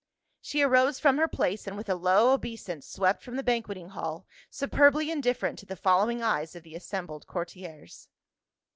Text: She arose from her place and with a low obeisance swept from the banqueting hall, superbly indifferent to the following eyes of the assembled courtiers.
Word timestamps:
She 0.41 0.63
arose 0.63 0.99
from 0.99 1.19
her 1.19 1.27
place 1.27 1.67
and 1.67 1.77
with 1.77 1.87
a 1.87 1.93
low 1.93 2.33
obeisance 2.33 2.87
swept 2.87 3.21
from 3.21 3.35
the 3.35 3.43
banqueting 3.43 3.89
hall, 3.89 4.25
superbly 4.49 5.11
indifferent 5.11 5.59
to 5.59 5.67
the 5.67 5.75
following 5.75 6.23
eyes 6.23 6.55
of 6.55 6.63
the 6.63 6.73
assembled 6.73 7.27
courtiers. 7.27 8.09